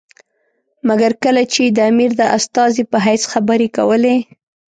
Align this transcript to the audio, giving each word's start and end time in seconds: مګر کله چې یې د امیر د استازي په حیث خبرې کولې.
مګر 0.87 1.11
کله 1.23 1.41
چې 1.51 1.59
یې 1.65 1.73
د 1.77 1.79
امیر 1.89 2.11
د 2.17 2.21
استازي 2.37 2.83
په 2.91 2.97
حیث 3.05 3.23
خبرې 3.31 3.67
کولې. 3.77 4.15